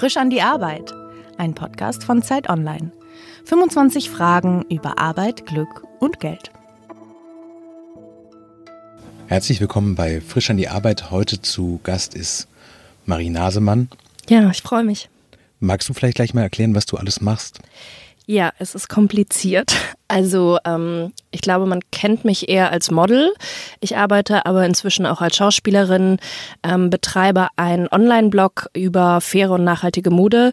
[0.00, 0.94] Frisch an die Arbeit,
[1.36, 2.90] ein Podcast von Zeit Online.
[3.44, 6.50] 25 Fragen über Arbeit, Glück und Geld.
[9.26, 11.10] Herzlich willkommen bei Frisch an die Arbeit.
[11.10, 12.48] Heute zu Gast ist
[13.04, 13.90] Marie Nasemann.
[14.30, 15.10] Ja, ich freue mich.
[15.58, 17.60] Magst du vielleicht gleich mal erklären, was du alles machst?
[18.30, 19.74] Ja, es ist kompliziert.
[20.06, 23.32] Also ähm, ich glaube, man kennt mich eher als Model.
[23.80, 26.18] Ich arbeite aber inzwischen auch als Schauspielerin,
[26.62, 30.52] ähm, betreibe einen Online-Blog über faire und nachhaltige Mode.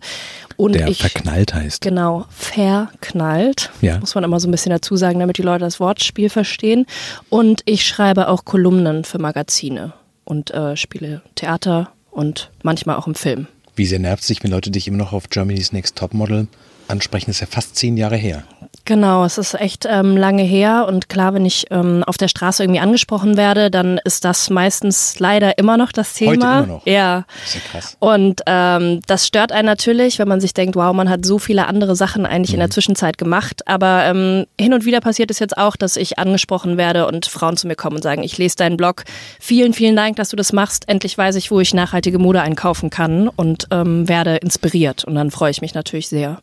[0.55, 1.81] Und Der ich, verknallt heißt.
[1.83, 3.69] Genau, verknallt.
[3.81, 3.99] Ja.
[3.99, 6.87] Muss man immer so ein bisschen dazu sagen, damit die Leute das Wortspiel verstehen.
[7.29, 13.13] Und ich schreibe auch Kolumnen für Magazine und äh, spiele Theater und manchmal auch im
[13.13, 13.45] Film.
[13.75, 16.47] Wie sehr nervt sich, wenn Leute dich immer noch auf Germany's Next Topmodel
[16.89, 17.31] ansprechen?
[17.31, 18.43] Ist ja fast zehn Jahre her.
[18.87, 22.63] Genau, es ist echt ähm, lange her und klar, wenn ich ähm, auf der Straße
[22.63, 26.31] irgendwie angesprochen werde, dann ist das meistens leider immer noch das Thema.
[26.31, 26.85] Heute immer noch?
[26.85, 27.25] Ja.
[27.41, 27.97] Das ist ja krass.
[27.99, 31.67] Und ähm, das stört einen natürlich, wenn man sich denkt, wow, man hat so viele
[31.67, 33.67] andere Sachen eigentlich in der Zwischenzeit gemacht.
[33.67, 37.57] Aber ähm, hin und wieder passiert es jetzt auch, dass ich angesprochen werde und Frauen
[37.57, 39.03] zu mir kommen und sagen, ich lese deinen Blog.
[39.37, 40.87] Vielen, vielen Dank, dass du das machst.
[40.87, 45.03] Endlich weiß ich, wo ich nachhaltige Mode einkaufen kann und ähm, werde inspiriert.
[45.03, 46.39] Und dann freue ich mich natürlich sehr.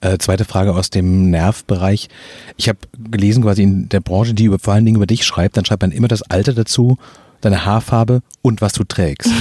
[0.00, 2.08] Äh, zweite Frage aus dem Nervbereich.
[2.56, 2.78] Ich habe
[3.10, 5.82] gelesen, quasi in der Branche, die über, vor allen Dingen über dich schreibt, dann schreibt
[5.82, 6.98] man immer das Alter dazu,
[7.40, 9.30] deine Haarfarbe und was du trägst.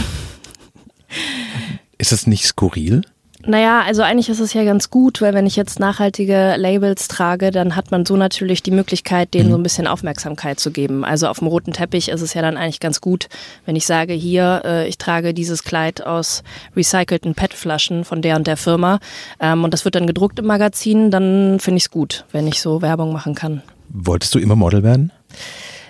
[1.97, 3.01] ist das nicht skurril?
[3.47, 7.51] Naja, also eigentlich ist es ja ganz gut, weil wenn ich jetzt nachhaltige Labels trage,
[7.51, 11.05] dann hat man so natürlich die Möglichkeit, denen so ein bisschen Aufmerksamkeit zu geben.
[11.05, 13.27] Also auf dem roten Teppich ist es ja dann eigentlich ganz gut,
[13.65, 16.43] wenn ich sage, hier, äh, ich trage dieses Kleid aus
[16.75, 18.99] recycelten PET-Flaschen von der und der Firma
[19.39, 22.61] ähm, und das wird dann gedruckt im Magazin, dann finde ich es gut, wenn ich
[22.61, 23.61] so Werbung machen kann.
[23.89, 25.11] Wolltest du immer Model werden?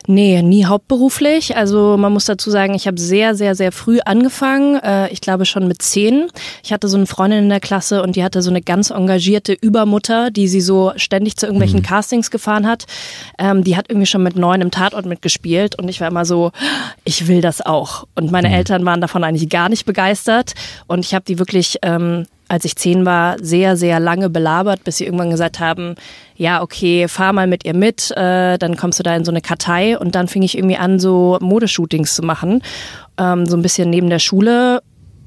[0.08, 1.58] Nee, nie hauptberuflich.
[1.58, 4.76] Also man muss dazu sagen, ich habe sehr, sehr, sehr früh angefangen.
[4.76, 6.28] Äh, ich glaube schon mit zehn.
[6.64, 9.54] Ich hatte so eine Freundin in der Klasse und die hatte so eine ganz engagierte
[9.54, 12.86] Übermutter, die sie so ständig zu irgendwelchen Castings gefahren hat.
[13.40, 16.52] Ähm, die hat irgendwie schon mit neun im Tatort mitgespielt und ich war immer so,
[17.04, 18.06] ich will das auch.
[18.14, 20.54] Und meine Eltern waren davon eigentlich gar nicht begeistert
[20.88, 24.98] und ich habe die wirklich ähm, als ich zehn war, sehr, sehr lange belabert, bis
[24.98, 25.96] sie irgendwann gesagt haben,
[26.36, 29.42] ja, okay, fahr mal mit ihr mit, äh, dann kommst du da in so eine
[29.42, 32.62] Kartei und dann fing ich irgendwie an, so Modeshootings zu machen,
[33.18, 34.82] ähm, so ein bisschen neben der Schule.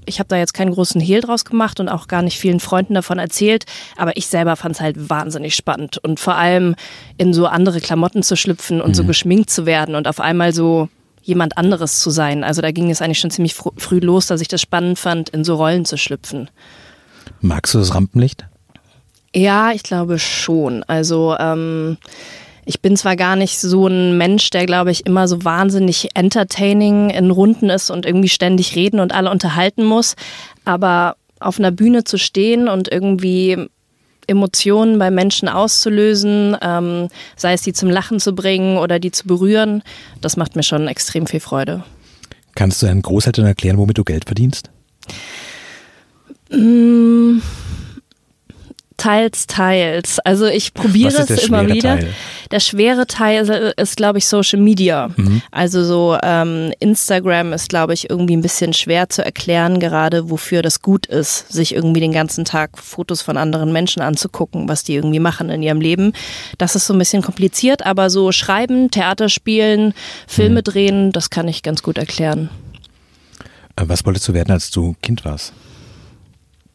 [0.07, 2.95] Ich habe da jetzt keinen großen Hehl draus gemacht und auch gar nicht vielen Freunden
[2.95, 6.77] davon erzählt, aber ich selber fand es halt wahnsinnig spannend und vor allem
[7.19, 10.89] in so andere Klamotten zu schlüpfen und so geschminkt zu werden und auf einmal so
[11.29, 12.43] jemand anderes zu sein.
[12.43, 15.29] Also da ging es eigentlich schon ziemlich fr früh los, dass ich das spannend fand,
[15.29, 16.49] in so Rollen zu schlüpfen.
[17.41, 18.47] Magst du das Rampenlicht?
[19.35, 20.83] Ja, ich glaube schon.
[20.85, 21.99] Also ähm,
[22.65, 27.11] ich bin zwar gar nicht so ein Mensch, der, glaube ich, immer so wahnsinnig entertaining
[27.11, 30.17] in Runden ist und irgendwie ständig reden und alle unterhalten muss,
[30.65, 33.69] aber auf einer Bühne zu stehen und irgendwie
[34.27, 39.27] Emotionen bei Menschen auszulösen, ähm, sei es die zum Lachen zu bringen oder die zu
[39.27, 39.83] berühren,
[40.21, 41.85] das macht mir schon extrem viel Freude.
[42.55, 44.71] Kannst du deinen Großeltern erklären, womit du Geld verdienst?
[48.97, 50.19] Teils, teils.
[50.25, 51.99] Also ich probiere es immer wieder.
[52.01, 52.13] Teil?
[52.51, 55.11] Der schwere Teil ist, glaube ich, Social Media.
[55.15, 55.41] Mhm.
[55.53, 60.63] Also so ähm, Instagram ist, glaube ich, irgendwie ein bisschen schwer zu erklären, gerade wofür
[60.63, 64.95] das gut ist, sich irgendwie den ganzen Tag Fotos von anderen Menschen anzugucken, was die
[64.97, 66.13] irgendwie machen in ihrem Leben.
[66.59, 69.95] Das ist so ein bisschen kompliziert, aber so schreiben, Theater spielen,
[70.27, 70.65] Filme Mhm.
[70.65, 72.49] drehen, das kann ich ganz gut erklären.
[73.77, 75.53] Äh, Was wolltest du werden, als du Kind warst?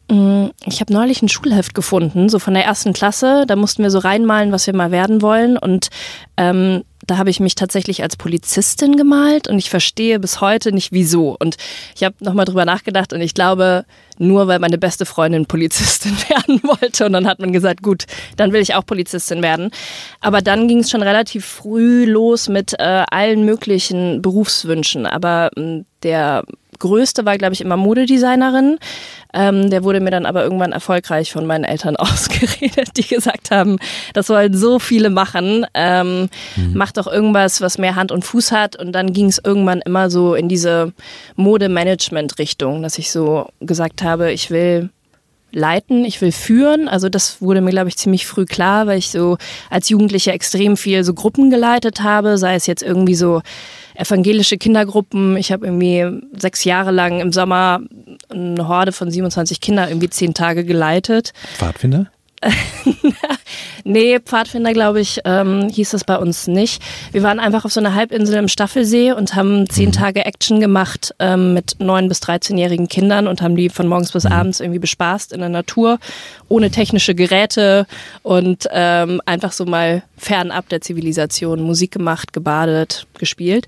[0.08, 3.44] Ich habe neulich ein Schulheft gefunden, so von der ersten Klasse.
[3.46, 5.56] Da mussten wir so reinmalen, was wir mal werden wollen.
[5.56, 5.88] Und
[6.36, 10.92] ähm, da habe ich mich tatsächlich als Polizistin gemalt und ich verstehe bis heute nicht
[10.92, 11.36] wieso.
[11.38, 11.56] Und
[11.94, 13.86] ich habe nochmal drüber nachgedacht und ich glaube,
[14.18, 17.06] nur weil meine beste Freundin Polizistin werden wollte.
[17.06, 18.04] Und dann hat man gesagt, gut,
[18.36, 19.70] dann will ich auch Polizistin werden.
[20.20, 25.06] Aber dann ging es schon relativ früh los mit äh, allen möglichen Berufswünschen.
[25.06, 26.44] Aber ähm, der
[26.84, 28.78] größte war, glaube ich, immer Modedesignerin.
[29.32, 33.78] Ähm, der wurde mir dann aber irgendwann erfolgreich von meinen Eltern ausgeredet, die gesagt haben,
[34.12, 35.66] das sollen so viele machen.
[35.74, 36.28] Ähm,
[36.74, 38.76] Mach doch irgendwas, was mehr Hand und Fuß hat.
[38.76, 40.92] Und dann ging es irgendwann immer so in diese
[41.36, 44.90] Modemanagement-Richtung, dass ich so gesagt habe, ich will
[45.54, 46.88] leiten, ich will führen.
[46.88, 49.38] Also das wurde mir, glaube ich, ziemlich früh klar, weil ich so
[49.70, 53.40] als Jugendliche extrem viel so Gruppen geleitet habe, sei es jetzt irgendwie so
[53.94, 55.36] evangelische Kindergruppen.
[55.36, 56.04] Ich habe irgendwie
[56.36, 57.80] sechs Jahre lang im Sommer
[58.28, 61.32] eine Horde von 27 Kindern irgendwie zehn Tage geleitet.
[61.56, 62.10] Pfadfinder?
[63.84, 66.82] nee, Pfadfinder, glaube ich, ähm, hieß es bei uns nicht.
[67.12, 69.92] Wir waren einfach auf so einer Halbinsel im Staffelsee und haben zehn mhm.
[69.92, 74.24] Tage Action gemacht ähm, mit neun bis 13-jährigen Kindern und haben die von morgens bis
[74.24, 74.32] mhm.
[74.32, 75.98] abends irgendwie bespaßt in der Natur,
[76.48, 77.86] ohne technische Geräte
[78.22, 83.66] und ähm, einfach so mal fernab der Zivilisation Musik gemacht, gebadet, gespielt.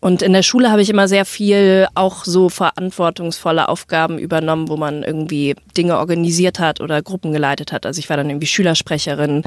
[0.00, 4.78] Und in der Schule habe ich immer sehr viel auch so verantwortungsvolle Aufgaben übernommen, wo
[4.78, 7.84] man irgendwie Dinge organisiert hat oder Gruppen geleitet hat.
[7.84, 9.42] Also ich war dann irgendwie Schülersprecherin,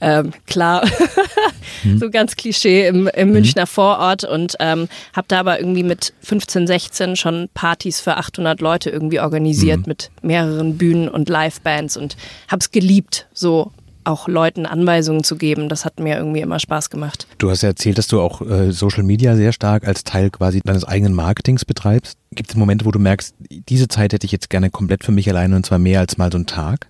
[0.00, 0.86] ähm, klar,
[1.84, 1.98] mhm.
[2.00, 3.34] so ganz Klischee im, im mhm.
[3.34, 8.62] Münchner Vorort und ähm, habe da aber irgendwie mit 15, 16 schon Partys für 800
[8.62, 9.88] Leute irgendwie organisiert mhm.
[9.88, 12.16] mit mehreren Bühnen und Livebands und
[12.48, 13.72] habe es geliebt, so
[14.04, 17.26] auch Leuten Anweisungen zu geben, das hat mir irgendwie immer Spaß gemacht.
[17.38, 20.60] Du hast ja erzählt, dass du auch äh, Social Media sehr stark als Teil quasi
[20.60, 22.18] deines eigenen Marketings betreibst.
[22.32, 23.34] Gibt es Momente, wo du merkst,
[23.68, 26.32] diese Zeit hätte ich jetzt gerne komplett für mich alleine und zwar mehr als mal
[26.32, 26.88] so einen Tag?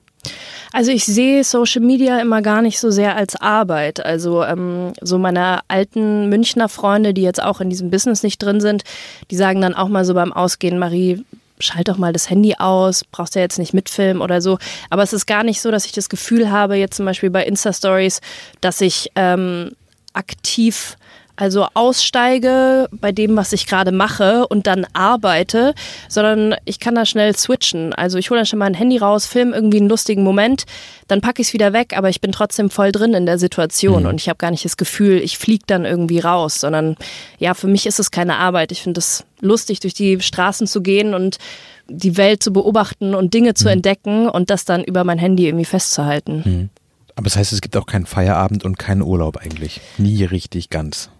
[0.73, 4.05] Also ich sehe Social Media immer gar nicht so sehr als Arbeit.
[4.05, 8.61] Also ähm, so meine alten Münchner Freunde, die jetzt auch in diesem Business nicht drin
[8.61, 8.85] sind,
[9.31, 11.25] die sagen dann auch mal so beim Ausgehen, Marie,
[11.61, 14.59] schalt doch mal das Handy aus, brauchst ja jetzt nicht mitfilmen oder so.
[14.89, 17.44] Aber es ist gar nicht so, dass ich das Gefühl habe, jetzt zum Beispiel bei
[17.44, 18.21] Insta-Stories,
[18.61, 19.73] dass ich ähm,
[20.12, 20.96] aktiv
[21.38, 25.72] also aussteige bei dem, was ich gerade mache und dann arbeite,
[26.08, 27.93] sondern ich kann da schnell switchen.
[27.94, 30.64] Also ich hole dann schon mal ein Handy raus, film irgendwie einen lustigen Moment,
[31.06, 34.02] dann packe ich es wieder weg, aber ich bin trotzdem voll drin in der Situation
[34.02, 34.08] mhm.
[34.08, 36.96] und ich habe gar nicht das Gefühl, ich fliege dann irgendwie raus, sondern
[37.38, 38.72] ja, für mich ist es keine Arbeit.
[38.72, 41.38] Ich finde es lustig, durch die Straßen zu gehen und
[41.87, 43.75] die Welt zu beobachten und Dinge zu mhm.
[43.75, 46.43] entdecken und das dann über mein Handy irgendwie festzuhalten.
[46.44, 46.70] Mhm.
[47.19, 49.81] Aber das heißt, es gibt auch keinen Feierabend und keinen Urlaub eigentlich.
[49.99, 51.11] Nie richtig ganz.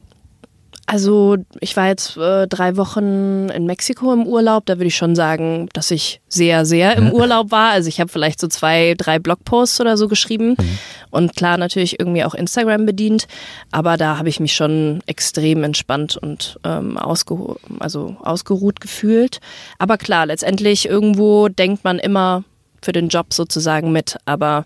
[0.87, 4.65] Also ich war jetzt äh, drei Wochen in Mexiko im Urlaub.
[4.67, 7.73] Da würde ich schon sagen, dass ich sehr, sehr im Urlaub war.
[7.73, 10.79] Also ich habe vielleicht so zwei, drei Blogposts oder so geschrieben mhm.
[11.11, 13.27] und klar natürlich irgendwie auch Instagram bedient.
[13.73, 19.41] Aber da habe ich mich schon extrem entspannt und ähm, ausgeru also ausgeruht gefühlt.
[19.81, 22.45] Aber klar, letztendlich irgendwo denkt man immer
[22.83, 24.17] für den Job sozusagen mit.
[24.27, 24.65] Aber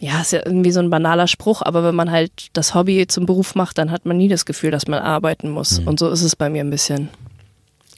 [0.00, 3.26] ja, ist ja irgendwie so ein banaler Spruch, aber wenn man halt das Hobby zum
[3.26, 5.80] Beruf macht, dann hat man nie das Gefühl, dass man arbeiten muss.
[5.80, 5.88] Mhm.
[5.88, 7.08] Und so ist es bei mir ein bisschen.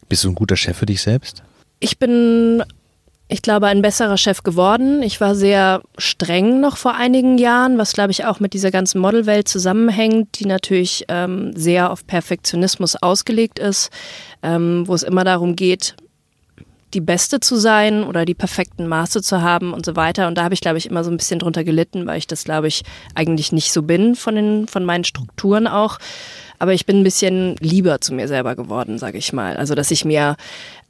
[0.09, 1.43] Bist du ein guter Chef für dich selbst?
[1.81, 2.63] Ich bin,
[3.27, 5.03] ich glaube, ein besserer Chef geworden.
[5.03, 9.01] Ich war sehr streng noch vor einigen Jahren, was, glaube ich, auch mit dieser ganzen
[9.01, 13.91] Modelwelt zusammenhängt, die natürlich ähm, sehr auf Perfektionismus ausgelegt ist,
[14.43, 15.97] ähm, wo es immer darum geht,
[16.95, 20.27] die Beste zu sein oder die perfekten Maße zu haben und so weiter.
[20.27, 22.45] Und da habe ich, glaube ich, immer so ein bisschen drunter gelitten, weil ich das,
[22.45, 22.83] glaube ich,
[23.15, 25.99] eigentlich nicht so bin von, den, von meinen Strukturen auch.
[26.59, 29.57] Aber ich bin ein bisschen lieber zu mir selber geworden, sage ich mal.
[29.57, 30.37] Also, dass ich mir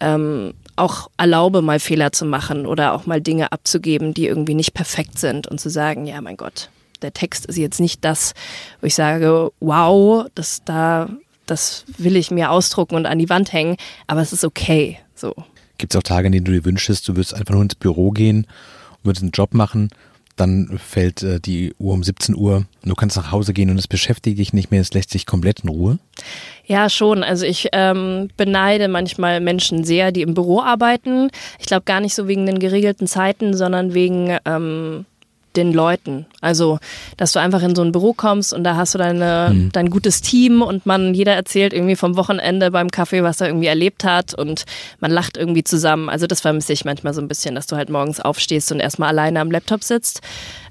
[0.00, 4.74] ähm, auch erlaube, mal Fehler zu machen oder auch mal Dinge abzugeben, die irgendwie nicht
[4.74, 6.70] perfekt sind und zu sagen, ja, mein Gott,
[7.02, 8.34] der Text ist jetzt nicht das,
[8.80, 11.08] wo ich sage, wow, das da,
[11.46, 15.34] das will ich mir ausdrucken und an die Wand hängen, aber es ist okay, so.
[15.78, 18.10] Gibt es auch Tage, in denen du dir wünschst, du würdest einfach nur ins Büro
[18.10, 18.46] gehen
[18.98, 19.90] und würdest einen Job machen,
[20.38, 23.78] dann fällt äh, die Uhr um 17 Uhr und du kannst nach Hause gehen und
[23.78, 25.98] es beschäftigt dich nicht mehr, es lässt sich komplett in Ruhe?
[26.66, 27.22] Ja, schon.
[27.22, 31.30] Also ich ähm, beneide manchmal Menschen sehr, die im Büro arbeiten.
[31.58, 35.06] Ich glaube gar nicht so wegen den geregelten Zeiten, sondern wegen ähm,
[35.58, 36.26] den Leuten.
[36.40, 36.78] Also,
[37.16, 39.72] dass du einfach in so ein Büro kommst und da hast du deine, mhm.
[39.72, 43.66] dein gutes Team und man, jeder erzählt irgendwie vom Wochenende beim Kaffee, was er irgendwie
[43.66, 44.64] erlebt hat und
[45.00, 46.08] man lacht irgendwie zusammen.
[46.08, 49.10] Also, das vermisse ich manchmal so ein bisschen, dass du halt morgens aufstehst und erstmal
[49.10, 50.20] alleine am Laptop sitzt.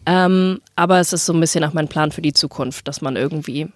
[0.06, 3.16] Ähm, aber es ist so ein bisschen auch mein Plan für die Zukunft, dass man
[3.16, 3.68] irgendwie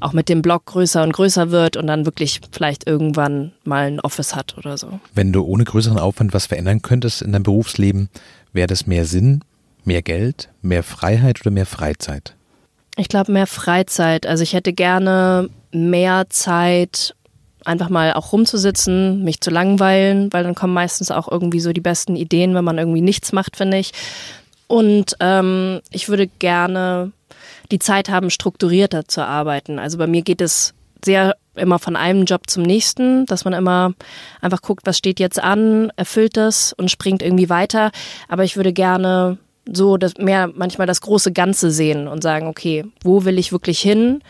[0.00, 4.00] auch mit dem Blog größer und größer wird und dann wirklich vielleicht irgendwann mal ein
[4.00, 5.00] Office hat oder so.
[5.14, 8.08] Wenn du ohne größeren Aufwand was verändern könntest in deinem Berufsleben,
[8.52, 9.42] wäre das mehr Sinn,
[9.84, 12.34] Mehr Geld, mehr Freiheit oder mehr Freizeit?
[12.96, 14.26] Ich glaube, mehr Freizeit.
[14.26, 17.14] Also ich hätte gerne mehr Zeit,
[17.64, 21.80] einfach mal auch rumzusitzen, mich zu langweilen, weil dann kommen meistens auch irgendwie so die
[21.80, 23.92] besten Ideen, wenn man irgendwie nichts macht, finde ich.
[24.66, 27.12] Und ähm, ich würde gerne
[27.70, 29.78] die Zeit haben, strukturierter zu arbeiten.
[29.78, 30.74] Also bei mir geht es
[31.04, 33.92] sehr immer von einem Job zum nächsten, dass man immer
[34.40, 37.90] einfach guckt, was steht jetzt an, erfüllt das und springt irgendwie weiter.
[38.28, 39.38] Aber ich würde gerne
[39.72, 43.80] so das mehr manchmal das große Ganze sehen und sagen, okay, wo will ich wirklich
[43.80, 44.22] hin?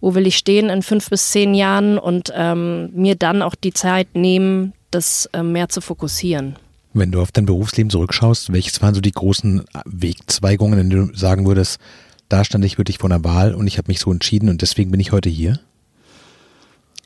[0.00, 3.72] Wo will ich stehen in fünf bis zehn Jahren und ähm, mir dann auch die
[3.72, 6.56] Zeit nehmen, das äh, mehr zu fokussieren.
[6.94, 11.46] Wenn du auf dein Berufsleben zurückschaust, welches waren so die großen Wegzweigungen, denen du sagen
[11.46, 11.78] würdest,
[12.28, 14.90] da stand ich wirklich vor einer Wahl und ich habe mich so entschieden und deswegen
[14.90, 15.60] bin ich heute hier?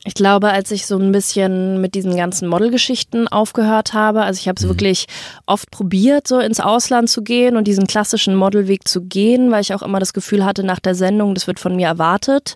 [0.05, 4.49] Ich glaube, als ich so ein bisschen mit diesen ganzen Modelgeschichten aufgehört habe, also ich
[4.49, 4.69] habe es mhm.
[4.69, 5.05] wirklich
[5.45, 9.73] oft probiert, so ins Ausland zu gehen und diesen klassischen Modelweg zu gehen, weil ich
[9.73, 12.55] auch immer das Gefühl hatte nach der Sendung, das wird von mir erwartet.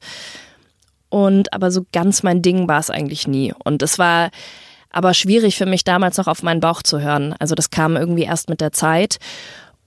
[1.09, 3.53] Und aber so ganz mein Ding war es eigentlich nie.
[3.63, 4.29] Und es war
[4.89, 7.33] aber schwierig für mich damals noch auf meinen Bauch zu hören.
[7.39, 9.19] Also das kam irgendwie erst mit der Zeit.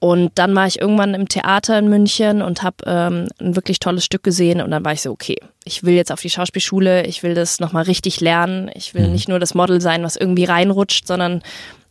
[0.00, 4.04] Und dann war ich irgendwann im Theater in München und habe ähm, ein wirklich tolles
[4.04, 7.23] Stück gesehen und dann war ich so, okay, ich will jetzt auf die Schauspielschule, ich
[7.23, 8.71] will das nochmal richtig lernen.
[8.75, 9.12] Ich will mhm.
[9.12, 11.42] nicht nur das Model sein, was irgendwie reinrutscht, sondern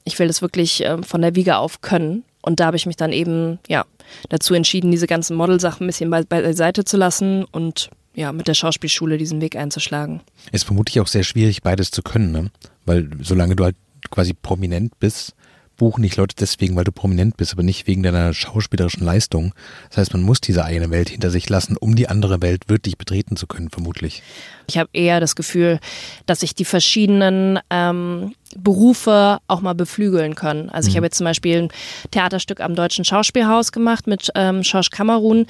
[0.06, 2.24] ich will das wirklich äh, von der Wiege auf können.
[2.42, 3.86] Und da habe ich mich dann eben, ja,
[4.30, 8.56] dazu entschieden, diese ganzen Modelsachen ein bisschen be beiseite zu lassen und ja, mit der
[8.56, 10.22] Schauspielschule diesen Weg einzuschlagen.
[10.52, 12.50] Ist vermutlich auch sehr schwierig, beides zu können, ne?
[12.86, 13.76] Weil solange du halt
[14.10, 15.36] quasi prominent bist,
[15.80, 19.54] buchen dich Leute deswegen, weil du prominent bist, aber nicht wegen deiner schauspielerischen Leistung.
[19.90, 23.00] Das heißt, man muss diese eigene Welt hinter sich lassen, um die andere Welt wirklich
[23.00, 24.22] betreten zu können, vermutlich.
[24.70, 25.80] Ich habe eher das Gefühl,
[26.26, 30.70] dass ich die verschiedenen ähm, Berufe auch mal beflügeln können.
[30.70, 30.98] Also ich mhm.
[30.98, 31.70] habe jetzt zum Beispiel ein
[32.12, 35.46] Theaterstück am Deutschen Schauspielhaus gemacht mit ähm, Schorsch Kamerun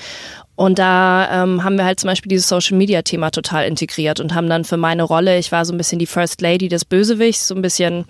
[0.60, 4.36] und da ähm, haben wir halt zum Beispiel dieses Social Media Thema total integriert und
[4.36, 7.48] haben dann für meine Rolle, ich war so ein bisschen die First Lady des Bösewichts,
[7.48, 8.04] so ein bisschen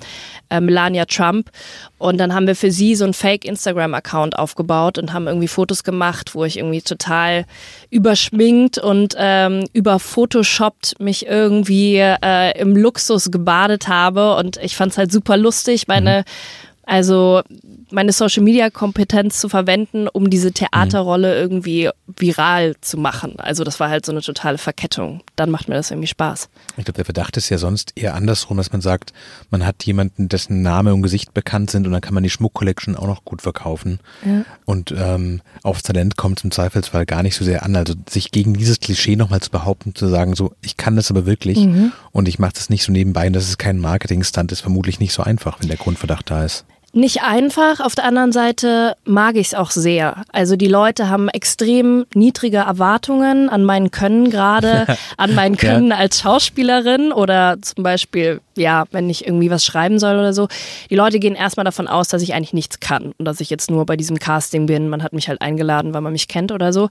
[0.49, 1.51] äh, Melania Trump.
[1.99, 5.47] Und dann haben wir für sie so einen Fake Instagram Account aufgebaut und haben irgendwie
[5.47, 7.45] Fotos gemacht, wo ich irgendwie total
[7.91, 14.35] überschminkt und ähm, überphotoshoppt mich irgendwie äh, im Luxus gebadet habe.
[14.35, 15.87] Und ich fand es halt super lustig.
[15.87, 17.43] Meine mhm also
[17.91, 23.39] meine Social Media Kompetenz zu verwenden, um diese Theaterrolle irgendwie viral zu machen.
[23.39, 25.21] Also das war halt so eine totale Verkettung.
[25.35, 26.49] Dann macht mir das irgendwie Spaß.
[26.77, 29.13] Ich glaube, der Verdacht ist ja sonst eher andersrum, dass man sagt,
[29.49, 32.95] man hat jemanden, dessen Name und Gesicht bekannt sind und dann kann man die Schmuck-Collection
[32.95, 33.99] auch noch gut verkaufen.
[34.25, 34.43] Ja.
[34.65, 37.75] Und ähm, aufs Talent kommt im Zweifelsfall gar nicht so sehr an.
[37.75, 41.25] Also sich gegen dieses Klischee nochmal zu behaupten, zu sagen, so, ich kann das aber
[41.25, 41.91] wirklich mhm.
[42.11, 45.13] und ich mache das nicht so nebenbei und das ist kein Marketing-Stunt, ist vermutlich nicht
[45.13, 46.65] so einfach, wenn der Grundverdacht da ist.
[46.91, 50.23] Nicht einfach, auf der anderen Seite mag ich es auch sehr.
[50.31, 55.97] Also die Leute haben extrem niedrige Erwartungen an mein Können gerade, an mein Können ja.
[55.97, 60.47] als Schauspielerin oder zum Beispiel, ja, wenn ich irgendwie was schreiben soll oder so.
[60.89, 63.69] Die Leute gehen erstmal davon aus, dass ich eigentlich nichts kann und dass ich jetzt
[63.69, 64.89] nur bei diesem Casting bin.
[64.89, 66.89] Man hat mich halt eingeladen, weil man mich kennt oder so.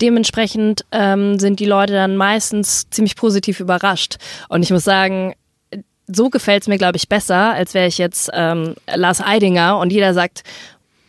[0.00, 4.16] Dementsprechend ähm, sind die Leute dann meistens ziemlich positiv überrascht.
[4.48, 5.34] Und ich muss sagen,
[6.06, 9.92] so gefällt es mir, glaube ich, besser, als wäre ich jetzt ähm, Lars Eidinger und
[9.92, 10.42] jeder sagt,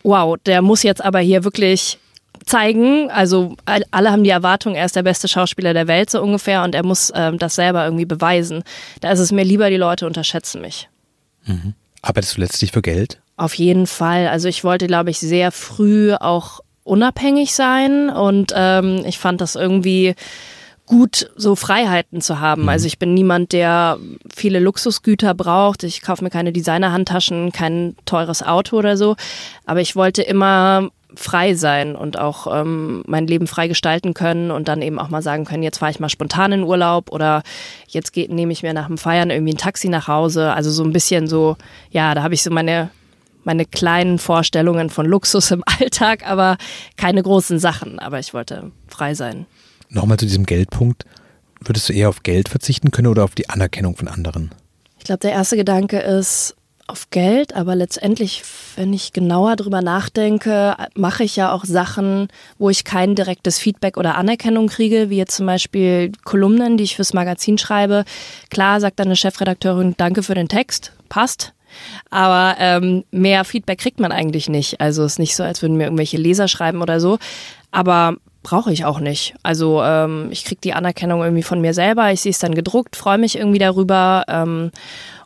[0.04, 1.98] wow, der muss jetzt aber hier wirklich
[2.46, 3.10] zeigen.
[3.10, 3.56] Also
[3.92, 6.86] alle haben die Erwartung, er ist der beste Schauspieler der Welt so ungefähr und er
[6.86, 8.64] muss ähm, das selber irgendwie beweisen.
[9.02, 10.90] Da ist es mir lieber, die Leute unterschätzen mich.
[11.46, 11.74] Mhm.
[12.02, 13.20] Arbeitest du letztlich für Geld?
[13.38, 14.28] Auf jeden Fall.
[14.28, 19.56] Also ich wollte, glaube ich, sehr früh auch unabhängig sein und ähm, ich fand das
[19.56, 20.16] irgendwie
[20.86, 22.64] gut, so Freiheiten zu haben.
[22.64, 22.70] Mhm.
[22.70, 23.98] Also ich bin niemand, der
[24.34, 25.84] viele Luxusgüter braucht.
[25.84, 29.16] Ich kaufe mir keine Designerhandtaschen, kein teures Auto oder so.
[29.66, 34.68] Aber ich wollte immer frei sein und auch ähm, mein Leben frei gestalten können und
[34.68, 37.42] dann eben auch mal sagen können, jetzt fahre ich mal spontan in Urlaub oder
[37.88, 40.54] jetzt geht, nehme ich mir nach dem Feiern irgendwie ein Taxi nach Hause.
[40.54, 41.56] Also so ein bisschen so,
[41.90, 42.90] ja, da habe ich so meine
[43.46, 46.58] meine kleinen Vorstellungen von Luxus im Alltag, aber
[46.98, 48.00] keine großen Sachen.
[48.00, 49.46] Aber ich wollte frei sein.
[49.90, 51.06] Nochmal zu diesem Geldpunkt.
[51.62, 54.52] Würdest du eher auf Geld verzichten können oder auf die Anerkennung von anderen?
[55.00, 56.56] Ich glaube, der erste Gedanke ist
[56.88, 58.44] auf Geld, aber letztendlich,
[58.76, 62.28] wenn ich genauer drüber nachdenke, mache ich ja auch Sachen,
[62.60, 66.96] wo ich kein direktes Feedback oder Anerkennung kriege, wie jetzt zum Beispiel Kolumnen, die ich
[66.96, 68.06] fürs Magazin schreibe.
[68.52, 71.54] Klar sagt dann eine Chefredakteurin, danke für den Text, passt.
[72.12, 74.80] Aber ähm, mehr Feedback kriegt man eigentlich nicht.
[74.80, 77.18] Also es ist nicht so, als würden mir irgendwelche Leser schreiben oder so.
[77.72, 79.34] Aber brauche ich auch nicht.
[79.42, 82.96] Also ähm, ich kriege die Anerkennung irgendwie von mir selber, ich sehe es dann gedruckt,
[82.96, 84.70] freue mich irgendwie darüber ähm,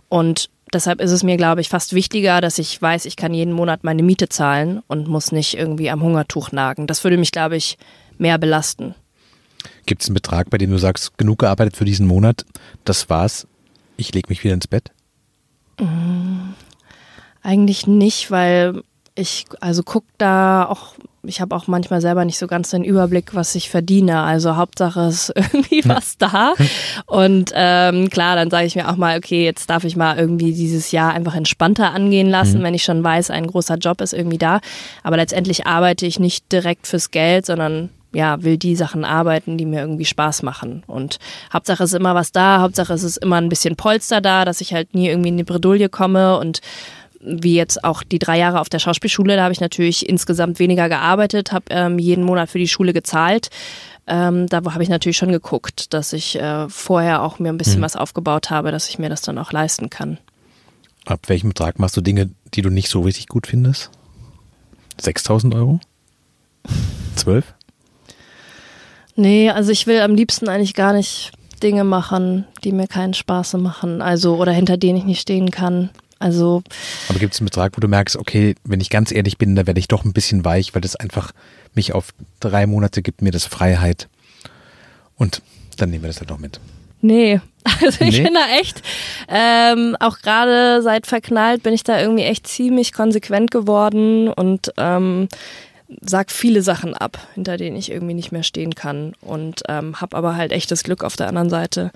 [0.08, 3.54] und deshalb ist es mir, glaube ich, fast wichtiger, dass ich weiß, ich kann jeden
[3.54, 6.88] Monat meine Miete zahlen und muss nicht irgendwie am Hungertuch nagen.
[6.88, 7.78] Das würde mich, glaube ich,
[8.18, 8.96] mehr belasten.
[9.86, 12.46] Gibt es einen Betrag, bei dem du sagst, genug gearbeitet für diesen Monat,
[12.86, 13.48] das war's,
[13.98, 14.92] ich lege mich wieder ins Bett?
[15.82, 16.54] Mmh,
[17.42, 18.82] eigentlich nicht, weil
[19.14, 23.36] ich also gucke da auch ich habe auch manchmal selber nicht so ganz den Überblick,
[23.36, 24.22] was ich verdiene.
[24.22, 26.54] Also Hauptsache ist irgendwie was da.
[27.06, 30.54] Und ähm, klar, dann sage ich mir auch mal, okay, jetzt darf ich mal irgendwie
[30.54, 32.64] dieses Jahr einfach entspannter angehen lassen, mhm.
[32.64, 34.60] wenn ich schon weiß, ein großer Job ist irgendwie da.
[35.04, 39.66] Aber letztendlich arbeite ich nicht direkt fürs Geld, sondern ja, will die Sachen arbeiten, die
[39.66, 40.84] mir irgendwie Spaß machen.
[40.88, 41.20] Und
[41.54, 44.74] Hauptsache ist immer was da, Hauptsache ist es immer ein bisschen Polster da, dass ich
[44.74, 46.62] halt nie irgendwie in die Bredouille komme und
[47.22, 50.90] wie jetzt auch die drei Jahre auf der Schauspielschule, da habe ich natürlich insgesamt weniger
[50.90, 53.50] gearbeitet, habe ähm, jeden Monat für die Schule gezahlt.
[54.08, 57.80] Ähm, da habe ich natürlich schon geguckt, dass ich äh, vorher auch mir ein bisschen
[57.80, 57.84] mhm.
[57.84, 60.18] was aufgebaut habe, dass ich mir das dann auch leisten kann.
[61.06, 63.92] Ab welchem Betrag machst du Dinge, die du nicht so richtig gut findest?
[65.00, 65.80] 6000 Euro?
[67.16, 67.54] 12?
[69.16, 73.54] Nee, also ich will am liebsten eigentlich gar nicht Dinge machen, die mir keinen Spaß
[73.54, 74.02] machen.
[74.02, 75.90] Also, oder hinter denen ich nicht stehen kann.
[76.20, 76.62] Also.
[77.08, 79.66] Aber gibt es einen Betrag, wo du merkst, okay, wenn ich ganz ehrlich bin, da
[79.66, 81.32] werde ich doch ein bisschen weich, weil das einfach
[81.74, 82.10] mich auf
[82.40, 84.10] drei Monate gibt mir das Freiheit.
[85.16, 85.42] Und
[85.78, 86.60] dann nehmen wir das halt noch mit.
[87.02, 87.40] Nee,
[87.82, 88.24] also ich nee.
[88.24, 88.82] bin da echt,
[89.30, 95.30] ähm, auch gerade seit verknallt bin ich da irgendwie echt ziemlich konsequent geworden und ähm,
[96.02, 100.16] sag viele Sachen ab, hinter denen ich irgendwie nicht mehr stehen kann und ähm, habe
[100.16, 101.92] aber halt echtes Glück auf der anderen Seite,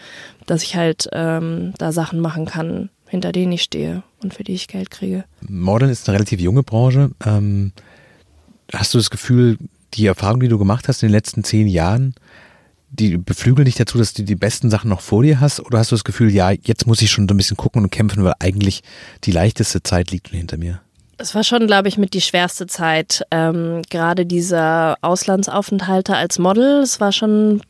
[0.46, 4.56] dass ich halt ähm, da Sachen machen kann, hinter denen ich stehe und für die
[4.56, 5.26] ich Geld kriege.
[5.48, 7.12] Modeln ist eine relativ junge Branche.
[7.24, 7.72] Ähm,
[8.74, 9.60] hast du das Gefühl,
[9.94, 12.16] die Erfahrung, die du gemacht hast in den letzten zehn Jahren,
[12.90, 15.60] die beflügeln dich dazu, dass du die besten Sachen noch vor dir hast?
[15.60, 17.92] Oder hast du das Gefühl, ja, jetzt muss ich schon so ein bisschen gucken und
[17.92, 18.82] kämpfen, weil eigentlich
[19.26, 20.82] die leichteste Zeit liegt hinter mir?
[21.20, 23.22] Es war schon, glaube ich, mit die schwerste Zeit.
[23.30, 27.62] Ähm, gerade dieser Auslandsaufenthalte als Model, es war schon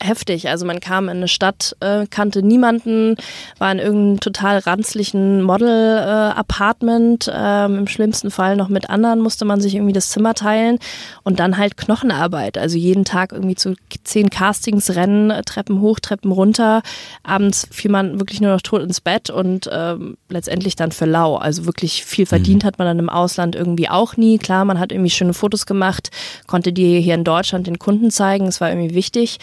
[0.00, 0.48] heftig.
[0.48, 3.16] Also man kam in eine Stadt, äh, kannte niemanden,
[3.58, 7.28] war in irgendeinem total ranzlichen Model-Apartment.
[7.28, 10.78] Äh, ähm, Im schlimmsten Fall noch mit anderen musste man sich irgendwie das Zimmer teilen
[11.22, 12.58] und dann halt Knochenarbeit.
[12.58, 13.74] Also jeden Tag irgendwie zu
[14.04, 16.82] zehn Castings rennen, Treppen hoch, Treppen runter.
[17.22, 19.96] Abends fiel man wirklich nur noch tot ins Bett und äh,
[20.28, 21.36] letztendlich dann für lau.
[21.36, 22.66] Also wirklich viel verdient mhm.
[22.66, 24.38] hat man dann im Ausland irgendwie auch nie.
[24.38, 26.10] Klar, man hat irgendwie schöne Fotos gemacht,
[26.46, 28.46] konnte die hier in Deutschland den Kunden zeigen.
[28.46, 29.38] Es war irgendwie wichtig.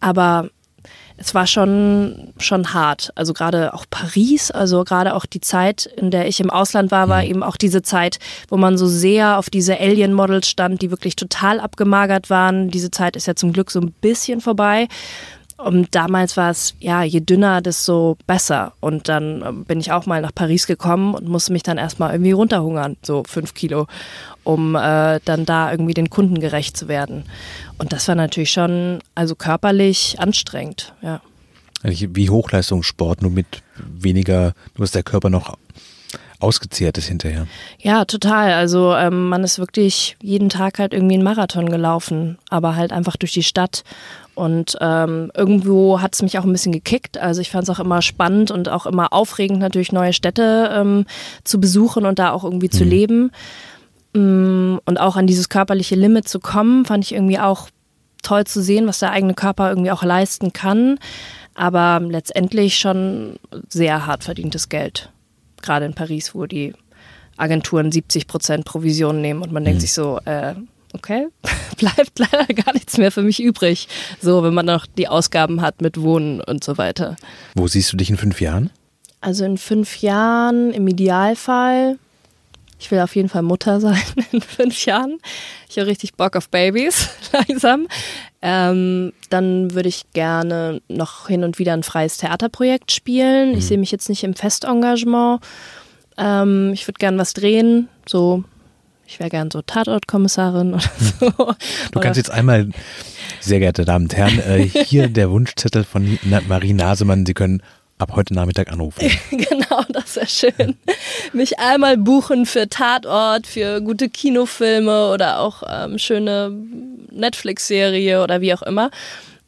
[0.00, 0.48] Aber
[1.20, 3.12] es war schon, schon hart.
[3.14, 7.10] Also gerade auch Paris, also gerade auch die Zeit, in der ich im Ausland war,
[7.10, 7.28] war mhm.
[7.28, 11.60] eben auch diese Zeit, wo man so sehr auf diese Alien-Models stand, die wirklich total
[11.60, 12.70] abgemagert waren.
[12.70, 14.88] Diese Zeit ist ja zum Glück so ein bisschen vorbei.
[15.62, 18.72] Und damals war es, ja, je dünner, desto besser.
[18.80, 22.12] Und dann ähm, bin ich auch mal nach Paris gekommen und musste mich dann erstmal
[22.12, 23.86] irgendwie runterhungern, so fünf Kilo,
[24.44, 27.24] um äh, dann da irgendwie den Kunden gerecht zu werden.
[27.78, 31.20] Und das war natürlich schon, also körperlich anstrengend, ja.
[31.82, 35.56] Wie Hochleistungssport, nur mit weniger, nur ist der Körper noch
[36.40, 37.46] ausgezehrt ist hinterher.
[37.78, 38.52] Ja, total.
[38.54, 43.16] Also ähm, man ist wirklich jeden Tag halt irgendwie einen Marathon gelaufen, aber halt einfach
[43.16, 43.84] durch die Stadt.
[44.34, 47.18] Und ähm, irgendwo hat es mich auch ein bisschen gekickt.
[47.18, 51.04] Also ich fand es auch immer spannend und auch immer aufregend, natürlich neue Städte ähm,
[51.44, 52.72] zu besuchen und da auch irgendwie mhm.
[52.72, 53.30] zu leben.
[54.12, 57.68] Mm, und auch an dieses körperliche Limit zu kommen, fand ich irgendwie auch
[58.22, 60.98] toll zu sehen, was der eigene Körper irgendwie auch leisten kann.
[61.54, 65.10] Aber letztendlich schon sehr hart verdientes Geld.
[65.62, 66.74] Gerade in Paris, wo die
[67.36, 69.66] Agenturen 70 Prozent Provision nehmen und man mhm.
[69.66, 70.54] denkt sich so, äh,
[70.94, 71.28] okay,
[71.76, 73.88] bleibt leider gar nichts mehr für mich übrig.
[74.20, 77.16] So, wenn man noch die Ausgaben hat mit Wohnen und so weiter.
[77.54, 78.70] Wo siehst du dich in fünf Jahren?
[79.20, 81.98] Also in fünf Jahren im Idealfall
[82.80, 84.00] ich will auf jeden Fall Mutter sein
[84.32, 85.18] in fünf Jahren.
[85.68, 87.86] Ich habe richtig Bock auf Babys, langsam.
[88.42, 93.52] Ähm, dann würde ich gerne noch hin und wieder ein freies Theaterprojekt spielen.
[93.52, 93.58] Mhm.
[93.58, 95.42] Ich sehe mich jetzt nicht im Festengagement.
[96.16, 98.44] Ähm, ich würde gerne was drehen, so
[99.06, 101.54] ich wäre gern so Tatortkommissarin oder so.
[101.90, 102.68] Du kannst jetzt einmal,
[103.40, 107.26] sehr geehrte Damen und Herren, äh, hier der Wunschzettel von Marie Nasemann.
[107.26, 107.60] Sie können
[108.00, 109.10] ab heute Nachmittag anrufen.
[109.30, 110.76] genau, das wäre schön.
[111.32, 116.52] Mich einmal buchen für Tatort, für gute Kinofilme oder auch ähm, schöne
[117.10, 118.90] Netflix-Serie oder wie auch immer.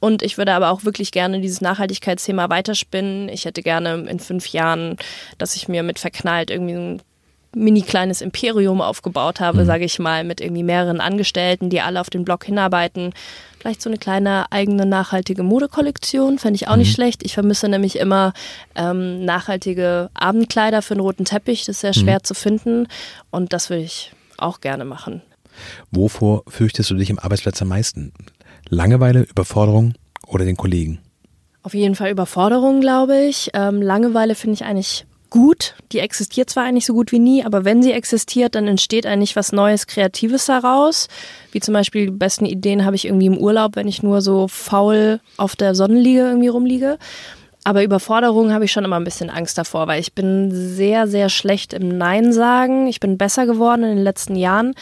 [0.01, 3.29] Und ich würde aber auch wirklich gerne dieses Nachhaltigkeitsthema weiterspinnen.
[3.29, 4.97] Ich hätte gerne in fünf Jahren,
[5.39, 7.03] dass ich mir mit verknallt irgendwie ein
[7.55, 9.67] mini kleines Imperium aufgebaut habe, mhm.
[9.67, 13.13] sage ich mal, mit irgendwie mehreren Angestellten, die alle auf den Blog hinarbeiten.
[13.63, 16.81] Vielleicht so eine kleine eigene nachhaltige Modekollektion, fände ich auch mhm.
[16.81, 17.23] nicht schlecht.
[17.23, 18.33] Ich vermisse nämlich immer
[18.75, 21.61] ähm, nachhaltige Abendkleider für einen roten Teppich.
[21.67, 22.25] Das ist sehr schwer mhm.
[22.25, 22.89] zu finden
[23.31, 25.23] und das würde ich auch gerne machen.
[25.93, 28.13] Wovor fürchtest du dich im Arbeitsplatz am meisten?
[28.69, 29.95] Langeweile, Überforderung
[30.27, 30.99] oder den Kollegen?
[31.63, 33.51] Auf jeden Fall Überforderung, glaube ich.
[33.55, 35.75] Ähm, Langeweile finde ich eigentlich gut.
[35.93, 39.35] Die existiert zwar eigentlich so gut wie nie, aber wenn sie existiert, dann entsteht eigentlich
[39.35, 41.09] was Neues, Kreatives daraus.
[41.53, 44.47] Wie zum Beispiel die besten Ideen habe ich irgendwie im Urlaub, wenn ich nur so
[44.47, 46.99] faul auf der Sonnenliege irgendwie rumliege.
[47.65, 51.31] Aber Überforderung habe ich schon immer ein bisschen Angst davor, weil ich bin sehr, sehr
[51.31, 52.87] schlecht im Nein sagen.
[52.87, 54.75] Ich bin besser geworden in den letzten Jahren,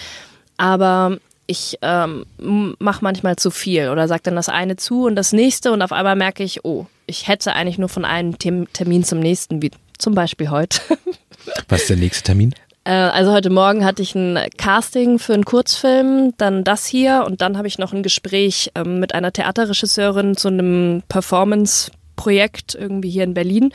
[0.57, 5.33] aber ich ähm, mache manchmal zu viel oder sage dann das eine zu und das
[5.33, 9.21] nächste und auf einmal merke ich, oh, ich hätte eigentlich nur von einem Termin zum
[9.21, 9.61] nächsten
[10.01, 10.81] zum Beispiel heute.
[11.69, 12.55] Was ist der nächste Termin?
[12.85, 17.41] Äh, also heute Morgen hatte ich ein Casting für einen Kurzfilm, dann das hier und
[17.41, 23.25] dann habe ich noch ein Gespräch ähm, mit einer Theaterregisseurin zu einem Performance-Projekt irgendwie hier
[23.25, 23.73] in Berlin.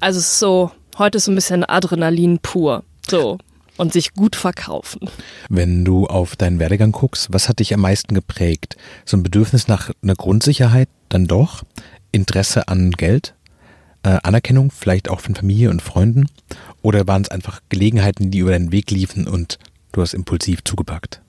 [0.00, 2.84] Also es ist so, heute ist so ein bisschen Adrenalin pur.
[3.08, 3.38] So.
[3.76, 5.08] Und sich gut verkaufen.
[5.48, 8.76] Wenn du auf deinen Werdegang guckst, was hat dich am meisten geprägt?
[9.04, 11.62] So ein Bedürfnis nach einer Grundsicherheit dann doch?
[12.10, 13.34] Interesse an Geld?
[14.08, 16.30] Äh, Anerkennung, vielleicht auch von Familie und Freunden?
[16.80, 19.58] Oder waren es einfach Gelegenheiten, die über deinen Weg liefen und
[19.92, 21.20] du hast impulsiv zugepackt?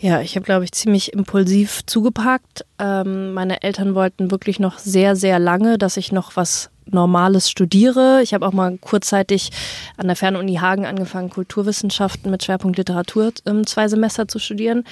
[0.00, 2.64] Ja, ich habe, glaube ich, ziemlich impulsiv zugepackt.
[2.80, 8.20] Ähm, meine Eltern wollten wirklich noch sehr, sehr lange, dass ich noch was Normales studiere.
[8.22, 9.50] Ich habe auch mal kurzzeitig
[9.96, 14.84] an der Fernuni Hagen angefangen, Kulturwissenschaften mit Schwerpunkt Literatur ähm, zwei Semester zu studieren.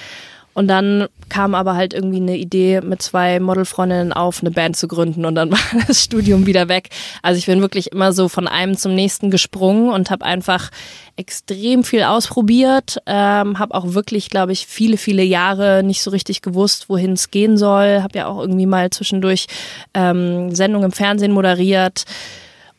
[0.57, 4.87] Und dann kam aber halt irgendwie eine Idee mit zwei Modelfreundinnen auf, eine Band zu
[4.87, 6.89] gründen und dann war das Studium wieder weg.
[7.21, 10.71] Also ich bin wirklich immer so von einem zum nächsten gesprungen und habe einfach
[11.15, 16.41] extrem viel ausprobiert, ähm, habe auch wirklich, glaube ich, viele, viele Jahre nicht so richtig
[16.41, 18.01] gewusst, wohin es gehen soll.
[18.01, 19.45] Habe ja auch irgendwie mal zwischendurch
[19.93, 22.05] ähm, Sendungen im Fernsehen moderiert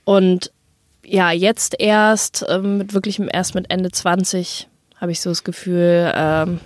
[0.05, 0.51] und
[1.05, 6.13] ja, jetzt erst, ähm, mit wirklich erst mit Ende 20 habe ich so das Gefühl,
[6.13, 6.59] ähm,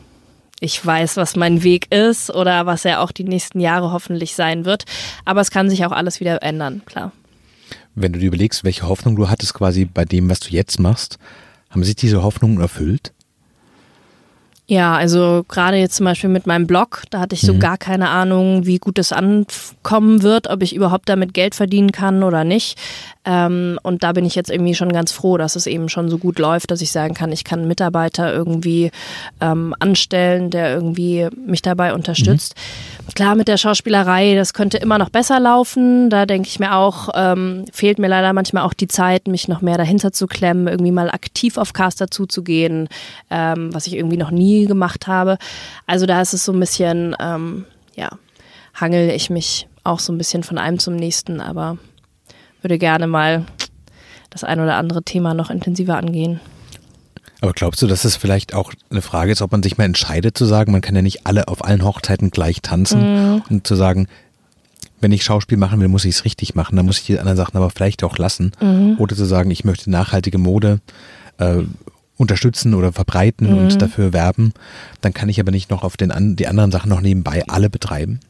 [0.62, 4.64] ich weiß, was mein Weg ist oder was er auch die nächsten Jahre hoffentlich sein
[4.64, 4.84] wird.
[5.24, 7.10] Aber es kann sich auch alles wieder ändern, klar.
[7.96, 11.18] Wenn du dir überlegst, welche Hoffnung du hattest quasi bei dem, was du jetzt machst,
[11.68, 13.12] haben sich diese Hoffnungen erfüllt?
[14.72, 17.60] Ja, also gerade jetzt zum Beispiel mit meinem Blog, da hatte ich so mhm.
[17.60, 22.22] gar keine Ahnung, wie gut es ankommen wird, ob ich überhaupt damit Geld verdienen kann
[22.22, 22.78] oder nicht.
[23.26, 26.16] Ähm, und da bin ich jetzt irgendwie schon ganz froh, dass es eben schon so
[26.16, 28.90] gut läuft, dass ich sagen kann, ich kann einen Mitarbeiter irgendwie
[29.42, 32.54] ähm, anstellen, der irgendwie mich dabei unterstützt.
[32.56, 33.12] Mhm.
[33.14, 36.08] Klar, mit der Schauspielerei, das könnte immer noch besser laufen.
[36.08, 39.60] Da denke ich mir auch, ähm, fehlt mir leider manchmal auch die Zeit, mich noch
[39.60, 42.88] mehr dahinter zu klemmen, irgendwie mal aktiv auf Caster zuzugehen,
[43.30, 45.38] ähm, was ich irgendwie noch nie gemacht habe.
[45.86, 48.10] Also da ist es so ein bisschen, ähm, ja,
[48.74, 51.78] hangel ich mich auch so ein bisschen von einem zum nächsten, aber
[52.60, 53.44] würde gerne mal
[54.30, 56.40] das ein oder andere Thema noch intensiver angehen.
[57.40, 60.38] Aber glaubst du, dass es vielleicht auch eine Frage ist, ob man sich mal entscheidet
[60.38, 63.00] zu sagen, man kann ja nicht alle auf allen Hochzeiten gleich tanzen
[63.36, 63.42] mm.
[63.50, 64.06] und zu sagen,
[65.00, 67.36] wenn ich Schauspiel machen will, muss ich es richtig machen, dann muss ich die anderen
[67.36, 68.52] Sachen aber vielleicht auch lassen.
[68.60, 68.92] Mm.
[68.98, 70.78] Oder zu sagen, ich möchte nachhaltige Mode
[71.38, 71.62] äh,
[72.22, 73.58] unterstützen oder verbreiten mm.
[73.58, 73.78] und mhm.
[73.78, 74.54] dafür werben,
[75.02, 78.20] dann kann ich aber nicht noch auf den, die anderen Sachen noch nebenbei alle betreiben.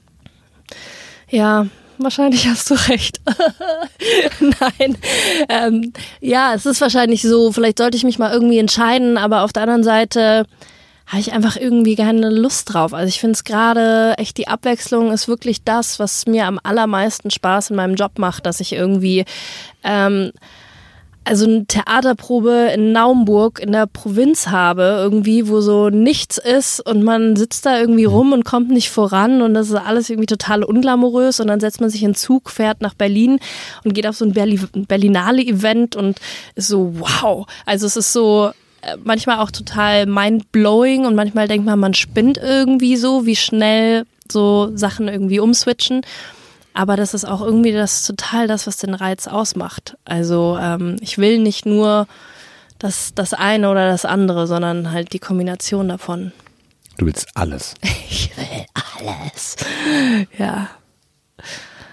[1.28, 1.66] Ja,
[1.98, 3.20] wahrscheinlich hast du recht.
[4.40, 4.98] Nein.
[5.48, 9.52] Ähm, ja, es ist wahrscheinlich so, vielleicht sollte ich mich mal irgendwie entscheiden, aber auf
[9.52, 10.46] der anderen Seite
[11.06, 12.94] habe ich einfach irgendwie keine Lust drauf.
[12.94, 17.30] Also ich finde es gerade echt, die Abwechslung ist wirklich das, was mir am allermeisten
[17.30, 19.24] Spaß in meinem Job macht, dass ich irgendwie
[19.84, 20.32] ähm,
[21.24, 27.02] also eine Theaterprobe in Naumburg in der Provinz habe, irgendwie, wo so nichts ist und
[27.04, 30.64] man sitzt da irgendwie rum und kommt nicht voran und das ist alles irgendwie total
[30.64, 33.38] unglamourös und dann setzt man sich in Zug, fährt nach Berlin
[33.84, 36.18] und geht auf so ein Berli Berlinale-Event und
[36.54, 37.46] ist so, wow.
[37.66, 38.50] Also es ist so
[38.82, 44.04] äh, manchmal auch total mind-blowing und manchmal denkt man, man spinnt irgendwie so, wie schnell
[44.30, 46.02] so Sachen irgendwie umswitchen.
[46.74, 49.96] Aber das ist auch irgendwie das total das, was den Reiz ausmacht.
[50.04, 52.06] Also ähm, ich will nicht nur
[52.78, 56.32] das, das eine oder das andere, sondern halt die Kombination davon.
[56.98, 57.74] Du willst alles.
[58.08, 58.66] Ich will
[59.00, 59.56] alles.
[60.38, 60.68] Ja.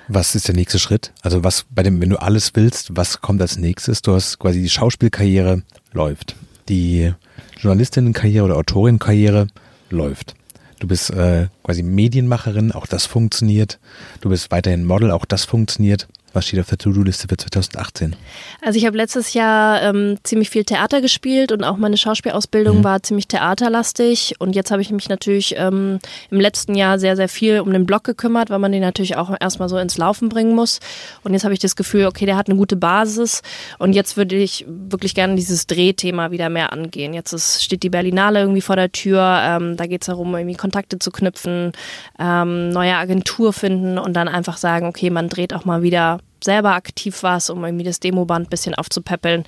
[0.09, 1.13] Was ist der nächste Schritt?
[1.21, 4.01] Also was bei dem, wenn du alles willst, was kommt als nächstes?
[4.01, 5.63] Du hast quasi die Schauspielkarriere
[5.93, 6.35] läuft.
[6.67, 7.13] Die
[7.57, 9.47] Journalistinnenkarriere oder Autorinnenkarriere
[9.89, 10.35] läuft.
[10.79, 13.79] Du bist äh, quasi Medienmacherin, auch das funktioniert.
[14.21, 16.07] Du bist weiterhin Model, auch das funktioniert.
[16.33, 18.15] Was steht auf der To-Do-Liste für 2018?
[18.61, 22.83] Also ich habe letztes Jahr ähm, ziemlich viel Theater gespielt und auch meine Schauspielausbildung mhm.
[22.83, 24.35] war ziemlich theaterlastig.
[24.39, 27.85] Und jetzt habe ich mich natürlich ähm, im letzten Jahr sehr, sehr viel um den
[27.85, 30.79] Blog gekümmert, weil man den natürlich auch erstmal so ins Laufen bringen muss.
[31.23, 33.41] Und jetzt habe ich das Gefühl, okay, der hat eine gute Basis.
[33.79, 37.13] Und jetzt würde ich wirklich gerne dieses Drehthema wieder mehr angehen.
[37.13, 39.39] Jetzt ist, steht die Berlinale irgendwie vor der Tür.
[39.43, 41.71] Ähm, da geht es darum, irgendwie Kontakte zu knüpfen,
[42.19, 46.73] ähm, neue Agentur finden und dann einfach sagen, okay, man dreht auch mal wieder selber
[46.73, 49.43] aktiv warst, um irgendwie das Demoband ein bisschen aufzupäppeln.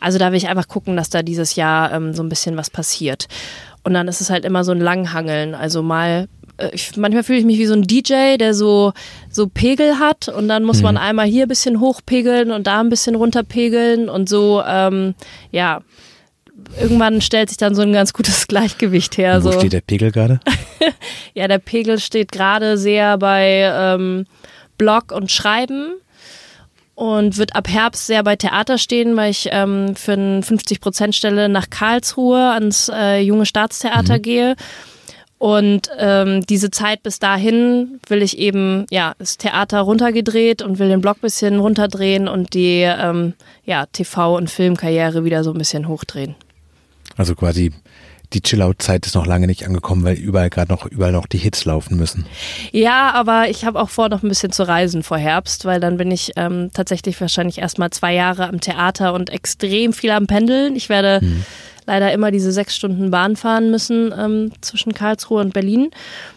[0.00, 2.70] Also da will ich einfach gucken, dass da dieses Jahr ähm, so ein bisschen was
[2.70, 3.28] passiert.
[3.82, 5.54] Und dann ist es halt immer so ein Langhangeln.
[5.54, 8.92] Also mal äh, ich, manchmal fühle ich mich wie so ein DJ, der so,
[9.30, 10.84] so Pegel hat und dann muss mhm.
[10.84, 15.14] man einmal hier ein bisschen hochpegeln und da ein bisschen runterpegeln und so, ähm,
[15.50, 15.80] ja,
[16.80, 19.42] irgendwann stellt sich dann so ein ganz gutes Gleichgewicht her.
[19.42, 19.58] Wo so.
[19.58, 20.40] steht der Pegel gerade?
[21.34, 24.26] ja, der Pegel steht gerade sehr bei ähm,
[24.78, 25.94] Blog und Schreiben
[26.94, 31.70] und wird ab Herbst sehr bei Theater stehen, weil ich ähm, für eine 50-Prozent-Stelle nach
[31.70, 34.22] Karlsruhe ans äh, Junge Staatstheater mhm.
[34.22, 34.56] gehe.
[35.38, 40.88] Und ähm, diese Zeit bis dahin will ich eben, ja, das Theater runtergedreht und will
[40.88, 45.58] den Blog ein bisschen runterdrehen und die ähm, ja, TV- und Filmkarriere wieder so ein
[45.58, 46.36] bisschen hochdrehen.
[47.16, 47.72] Also quasi
[48.34, 51.64] die Chill-Out-Zeit ist noch lange nicht angekommen, weil überall gerade noch überall noch die Hits
[51.64, 52.26] laufen müssen.
[52.72, 55.96] Ja, aber ich habe auch vor, noch ein bisschen zu reisen vor Herbst, weil dann
[55.96, 60.74] bin ich ähm, tatsächlich wahrscheinlich erstmal zwei Jahre am Theater und extrem viel am Pendeln.
[60.74, 61.44] Ich werde hm.
[61.86, 65.90] leider immer diese sechs Stunden Bahn fahren müssen ähm, zwischen Karlsruhe und Berlin.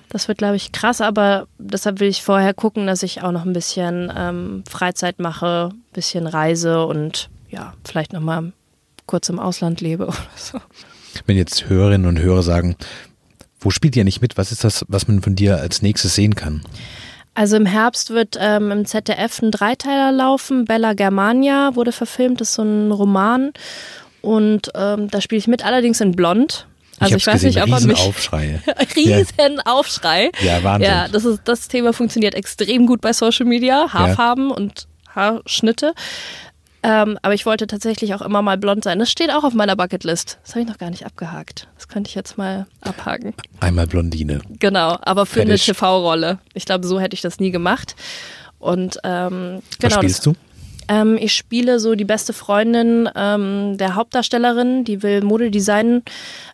[0.10, 3.45] Das wird, glaube ich, krass, aber deshalb will ich vorher gucken, dass ich auch noch
[3.45, 8.53] ein bisschen ähm, Freizeit mache, ein bisschen reise und ja, vielleicht nochmal
[9.05, 10.60] kurz im Ausland lebe oder so
[11.25, 12.75] wenn jetzt Hörerinnen und Hörer sagen,
[13.60, 14.38] wo spielt ihr nicht mit?
[14.38, 16.62] Was ist das, was man von dir als nächstes sehen kann?
[17.34, 20.65] Also im Herbst wird ähm, im ZDF ein Dreiteiler laufen.
[20.65, 23.51] Bella Germania wurde verfilmt, das ist so ein Roman.
[24.21, 26.67] Und ähm, da spiele ich mit, allerdings in Blond.
[26.99, 27.99] Also ich, ich weiß nicht, ob man mich.
[27.99, 28.60] Aufschrei.
[28.95, 30.32] riesen Aufschrei.
[30.41, 30.89] Ja, Wahnsinn.
[30.89, 33.93] Ja, das, ist, das Thema funktioniert extrem gut bei Social Media.
[33.93, 34.56] Haarfarben ja.
[34.56, 35.93] und Haarschnitte.
[36.88, 38.97] Ähm, aber ich wollte tatsächlich auch immer mal blond sein.
[38.97, 40.39] Das steht auch auf meiner Bucketlist.
[40.43, 41.67] Das habe ich noch gar nicht abgehakt.
[41.76, 43.34] Das könnte ich jetzt mal abhaken.
[43.60, 44.39] Einmal Blondine.
[44.58, 45.67] Genau, aber für Fertig.
[45.67, 46.39] eine TV-Rolle.
[46.54, 47.97] Ich glaube, so hätte ich das nie gemacht.
[48.58, 49.82] Und ähm, genau.
[49.82, 50.34] Was spielst du?
[50.88, 56.04] Ähm, ich spiele so die beste Freundin ähm, der Hauptdarstellerin, die will Modedesign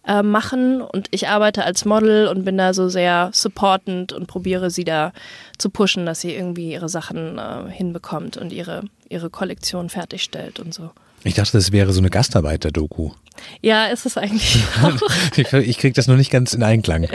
[0.07, 4.69] äh, machen und ich arbeite als Model und bin da so sehr supportend und probiere
[4.69, 5.13] sie da
[5.57, 10.73] zu pushen, dass sie irgendwie ihre Sachen äh, hinbekommt und ihre, ihre Kollektion fertigstellt und
[10.73, 10.91] so.
[11.23, 13.11] Ich dachte, das wäre so eine Gastarbeiter-Doku.
[13.61, 14.99] Ja, ist es eigentlich auch.
[15.35, 17.07] ich kriege das noch nicht ganz in Einklang.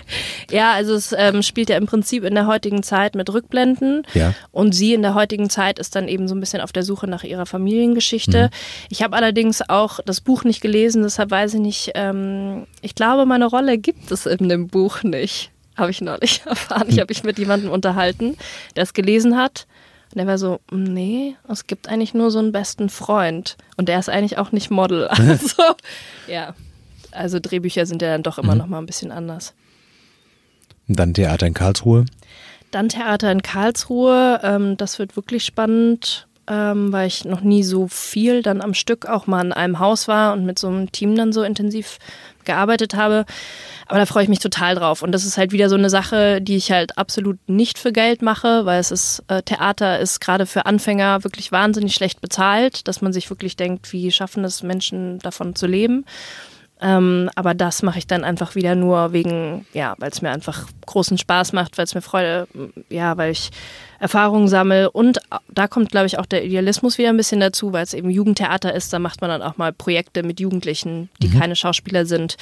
[0.51, 4.03] Ja, also es ähm, spielt ja im Prinzip in der heutigen Zeit mit Rückblenden.
[4.15, 4.35] Ja.
[4.51, 7.07] Und sie in der heutigen Zeit ist dann eben so ein bisschen auf der Suche
[7.07, 8.45] nach ihrer Familiengeschichte.
[8.45, 8.87] Mhm.
[8.89, 13.27] Ich habe allerdings auch das Buch nicht gelesen, deshalb weiß ich nicht, ähm, ich glaube,
[13.27, 15.51] meine Rolle gibt es in dem Buch nicht.
[15.77, 16.89] Habe ich neulich erfahren.
[16.89, 18.37] Ich habe mich mit jemandem unterhalten,
[18.75, 19.67] der es gelesen hat.
[20.15, 23.57] Und er war so, nee, es gibt eigentlich nur so einen besten Freund.
[23.77, 25.09] Und der ist eigentlich auch nicht Model.
[25.19, 25.63] Also,
[26.27, 26.55] ja.
[27.11, 28.59] Also Drehbücher sind ja dann doch immer mhm.
[28.59, 29.55] noch mal ein bisschen anders.
[30.87, 32.05] dann Theater in Karlsruhe.
[32.71, 34.41] Dann Theater in Karlsruhe.
[34.43, 39.07] Ähm, das wird wirklich spannend, ähm, weil ich noch nie so viel dann am Stück
[39.07, 41.99] auch mal in einem Haus war und mit so einem Team dann so intensiv
[42.45, 43.27] gearbeitet habe.
[43.87, 45.03] Aber da freue ich mich total drauf.
[45.03, 48.23] Und das ist halt wieder so eine Sache, die ich halt absolut nicht für Geld
[48.23, 53.03] mache, weil es ist, äh, Theater ist gerade für Anfänger wirklich wahnsinnig schlecht bezahlt, dass
[53.03, 56.05] man sich wirklich denkt, wie schaffen es Menschen davon zu leben.
[56.81, 60.67] Ähm, aber das mache ich dann einfach wieder nur wegen, ja, weil es mir einfach
[60.87, 62.47] großen Spaß macht, weil es mir Freude,
[62.89, 63.51] ja, weil ich
[64.01, 67.83] Erfahrungen sammle und da kommt, glaube ich, auch der Idealismus wieder ein bisschen dazu, weil
[67.83, 68.93] es eben Jugendtheater ist.
[68.93, 71.41] Da macht man dann auch mal Projekte mit Jugendlichen, die mhm.
[71.41, 72.37] keine Schauspieler sind.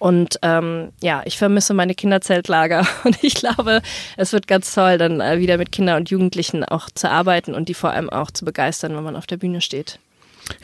[0.00, 3.82] Und ähm, ja, ich vermisse meine Kinderzeltlager und ich glaube,
[4.16, 7.68] es wird ganz toll, dann äh, wieder mit Kindern und Jugendlichen auch zu arbeiten und
[7.68, 10.00] die vor allem auch zu begeistern, wenn man auf der Bühne steht.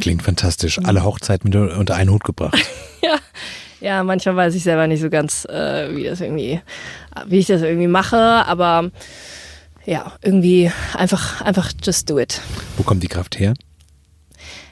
[0.01, 0.79] Klingt fantastisch.
[0.83, 2.59] Alle Hochzeiten mit unter einen Hut gebracht.
[3.03, 3.19] ja.
[3.81, 6.61] Ja, manchmal weiß ich selber nicht so ganz, äh, wie das irgendwie,
[7.27, 8.93] wie ich das irgendwie mache, aber
[9.85, 12.41] ja, irgendwie einfach, einfach just do it.
[12.77, 13.55] Wo kommt die Kraft her?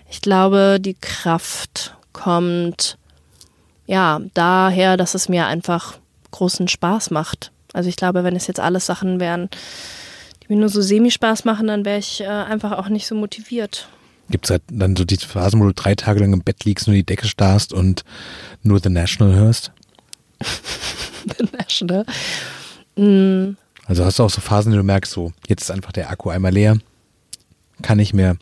[0.09, 2.99] Ich glaube, die Kraft kommt
[3.87, 5.99] ja daher, dass es mir einfach
[6.31, 7.51] großen Spaß macht.
[7.73, 9.49] Also ich glaube, wenn es jetzt alles Sachen wären,
[10.43, 13.89] die mir nur so semi-Spaß machen, dann wäre ich äh, einfach auch nicht so motiviert.
[14.31, 16.87] Gibt es halt dann so die Phasen, wo du drei Tage lang im Bett liegst,
[16.87, 18.05] nur die Decke starrst und
[18.63, 19.73] nur The National hörst?
[20.41, 22.07] The National?
[22.97, 23.57] Mm.
[23.87, 26.31] Also hast du auch so Phasen, die du merkst, so jetzt ist einfach der Akku
[26.31, 26.79] einmal leer,
[27.83, 28.37] kann nicht mehr.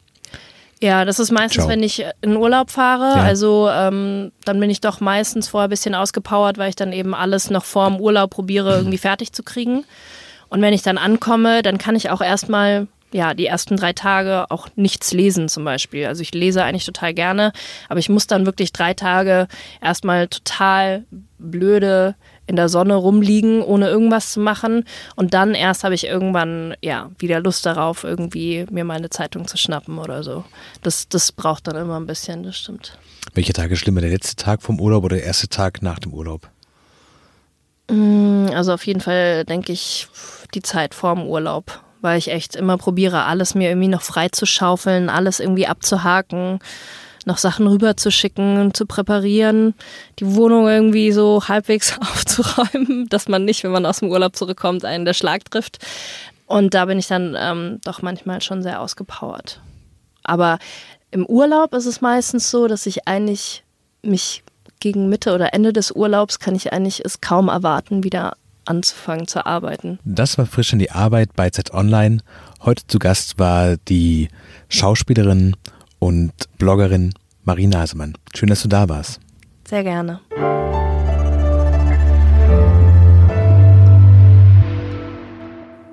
[0.81, 1.69] Ja, das ist meistens, Ciao.
[1.69, 3.19] wenn ich in Urlaub fahre.
[3.19, 3.25] Ja.
[3.25, 7.15] Also ähm, dann bin ich doch meistens vorher ein bisschen ausgepowert, weil ich dann eben
[7.15, 9.85] alles noch vor dem Urlaub probiere, irgendwie fertig zu kriegen.
[10.49, 14.51] Und wenn ich dann ankomme, dann kann ich auch erstmal ja, die ersten drei Tage
[14.51, 16.07] auch nichts lesen zum Beispiel.
[16.07, 17.53] Also ich lese eigentlich total gerne,
[17.89, 19.49] aber ich muss dann wirklich drei Tage
[19.81, 21.05] erstmal total
[21.39, 22.15] blöde
[22.47, 24.85] in der Sonne rumliegen, ohne irgendwas zu machen.
[25.17, 29.57] Und dann erst habe ich irgendwann ja wieder Lust darauf, irgendwie mir meine Zeitung zu
[29.57, 30.45] schnappen oder so.
[30.83, 32.99] Das, das braucht dann immer ein bisschen, das stimmt.
[33.35, 36.13] Welcher Tag ist schlimmer, der letzte Tag vom Urlaub oder der erste Tag nach dem
[36.15, 36.49] Urlaub?
[37.91, 40.09] Mm, also auf jeden Fall denke ich
[40.55, 44.47] die Zeit vorm Urlaub weil ich echt immer probiere, alles mir irgendwie noch frei zu
[44.47, 46.61] schaufeln, alles irgendwie abzuhaken,
[47.27, 49.75] noch Sachen rüberzuschicken, zu präparieren,
[50.19, 54.85] die Wohnung irgendwie so halbwegs aufzuräumen, dass man nicht, wenn man aus dem Urlaub zurückkommt,
[54.85, 55.79] einen der Schlag trifft.
[56.47, 59.61] Und da bin ich dann ähm, doch manchmal schon sehr ausgepowert.
[60.25, 60.59] Aber
[61.11, 63.65] im Urlaub ist es meistens so, dass ich eigentlich
[64.03, 64.43] mich
[64.81, 68.37] gegen Mitte oder Ende des Urlaubs kann ich eigentlich es kaum erwarten, wieder
[68.69, 69.99] anzufangen zu arbeiten.
[70.05, 72.19] Das war frisch in die Arbeit bei Z Online.
[72.63, 74.29] Heute zu Gast war die
[74.69, 75.57] Schauspielerin
[75.99, 78.15] und Bloggerin Marie Nasemann.
[78.35, 79.21] Schön, dass du da warst.
[79.67, 80.21] Sehr gerne.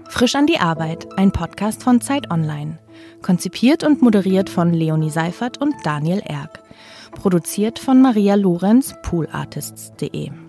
[0.09, 2.79] Frisch an die Arbeit, ein Podcast von Zeit Online.
[3.21, 6.63] Konzipiert und moderiert von Leonie Seifert und Daniel Erck.
[7.11, 10.44] Produziert von Maria Lorenz, poolartists.de.